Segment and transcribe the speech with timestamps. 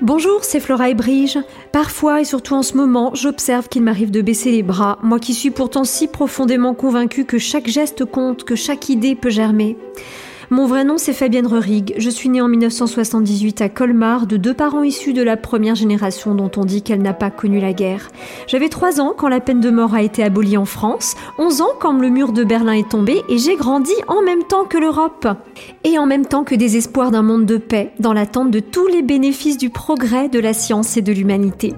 [0.00, 1.38] Bonjour, c'est Flora et Brige.
[1.72, 5.34] Parfois et surtout en ce moment, j'observe qu'il m'arrive de baisser les bras, moi qui
[5.34, 9.76] suis pourtant si profondément convaincue que chaque geste compte, que chaque idée peut germer.
[10.50, 11.92] Mon vrai nom, c'est Fabienne Rerig.
[11.98, 16.34] Je suis née en 1978 à Colmar de deux parents issus de la première génération
[16.34, 18.08] dont on dit qu'elle n'a pas connu la guerre.
[18.46, 21.72] J'avais 3 ans quand la peine de mort a été abolie en France, 11 ans
[21.78, 25.28] quand le mur de Berlin est tombé et j'ai grandi en même temps que l'Europe.
[25.84, 28.86] Et en même temps que des espoirs d'un monde de paix, dans l'attente de tous
[28.86, 31.74] les bénéfices du progrès de la science et de l'humanité.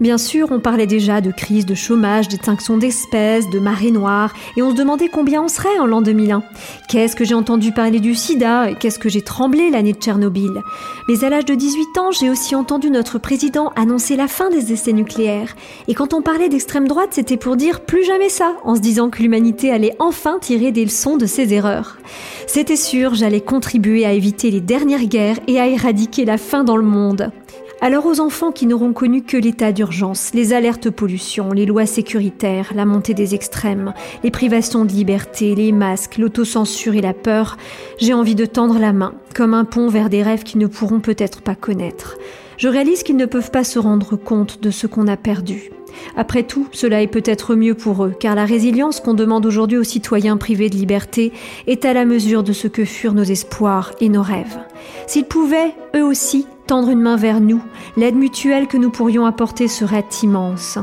[0.00, 4.62] Bien sûr, on parlait déjà de crise, de chômage, d'extinction d'espèces, de marée noire, et
[4.62, 6.44] on se demandait combien on serait en l'an 2001.
[6.88, 10.62] Qu'est-ce que j'ai entendu parler du sida Qu'est-ce que j'ai tremblé l'année de Tchernobyl?
[11.08, 14.72] Mais à l'âge de 18 ans, j'ai aussi entendu notre président annoncer la fin des
[14.72, 15.56] essais nucléaires.
[15.88, 19.10] Et quand on parlait d'extrême droite, c'était pour dire plus jamais ça, en se disant
[19.10, 21.98] que l'humanité allait enfin tirer des leçons de ses erreurs.
[22.46, 26.76] C'était sûr, j'allais contribuer à éviter les dernières guerres et à éradiquer la faim dans
[26.76, 27.32] le monde.
[27.80, 32.72] Alors aux enfants qui n'auront connu que l'état d'urgence, les alertes pollution, les lois sécuritaires,
[32.74, 33.94] la montée des extrêmes,
[34.24, 37.56] les privations de liberté, les masques, l'autocensure et la peur,
[37.98, 40.98] j'ai envie de tendre la main, comme un pont vers des rêves qu'ils ne pourront
[40.98, 42.16] peut-être pas connaître.
[42.56, 45.70] Je réalise qu'ils ne peuvent pas se rendre compte de ce qu'on a perdu.
[46.16, 49.84] Après tout, cela est peut-être mieux pour eux, car la résilience qu'on demande aujourd'hui aux
[49.84, 51.32] citoyens privés de liberté
[51.68, 54.58] est à la mesure de ce que furent nos espoirs et nos rêves.
[55.06, 57.62] S'ils pouvaient, eux aussi, tendre une main vers nous,
[57.96, 60.78] l'aide mutuelle que nous pourrions apporter serait immense.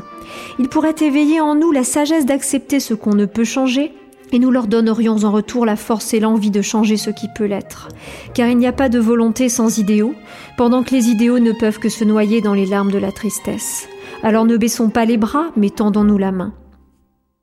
[0.59, 3.93] Ils pourraient éveiller en nous la sagesse d'accepter ce qu'on ne peut changer,
[4.31, 7.45] et nous leur donnerions en retour la force et l'envie de changer ce qui peut
[7.45, 7.87] l'être.
[8.33, 10.15] Car il n'y a pas de volonté sans idéaux,
[10.57, 13.87] pendant que les idéaux ne peuvent que se noyer dans les larmes de la tristesse.
[14.23, 16.53] Alors ne baissons pas les bras, mais tendons-nous la main.